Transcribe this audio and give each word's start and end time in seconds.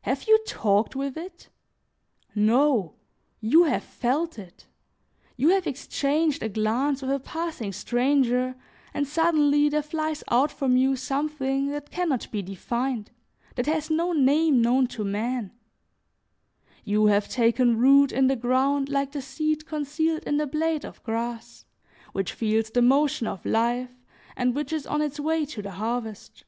Have 0.00 0.24
you 0.24 0.40
talked 0.44 0.96
with 0.96 1.16
it? 1.16 1.50
No, 2.34 2.96
you 3.40 3.62
have 3.62 3.84
felt 3.84 4.36
it. 4.36 4.66
You 5.36 5.50
have 5.50 5.68
exchanged 5.68 6.42
a 6.42 6.48
glance 6.48 7.00
with 7.00 7.12
a 7.12 7.20
passing 7.20 7.72
stranger, 7.72 8.56
and 8.92 9.06
suddenly 9.06 9.68
there 9.68 9.84
flies 9.84 10.24
out 10.32 10.50
from 10.50 10.76
you 10.76 10.96
something 10.96 11.68
that 11.68 11.92
can 11.92 12.08
not 12.08 12.28
be 12.32 12.42
defined, 12.42 13.12
that 13.54 13.66
has 13.66 13.88
no 13.88 14.12
name 14.12 14.60
known 14.60 14.88
to 14.88 15.04
man. 15.04 15.52
You 16.82 17.06
have 17.06 17.28
taken 17.28 17.78
root 17.78 18.10
in 18.10 18.26
the 18.26 18.34
ground 18.34 18.88
like 18.88 19.12
the 19.12 19.22
seed 19.22 19.64
concealed 19.64 20.24
in 20.24 20.38
the 20.38 20.46
blade 20.48 20.84
of 20.84 21.00
grass 21.04 21.66
which 22.10 22.32
feels 22.32 22.70
the 22.70 22.82
motion 22.82 23.28
of 23.28 23.46
life, 23.46 23.92
and 24.36 24.56
which 24.56 24.72
is 24.72 24.88
on 24.88 25.00
its 25.00 25.20
way 25.20 25.46
to 25.46 25.62
the 25.62 25.70
harvest. 25.70 26.42